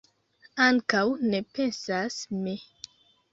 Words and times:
Ankaŭ 0.67 1.01
ne 1.33 1.41
pensas 1.59 2.17
mi. 2.41 2.57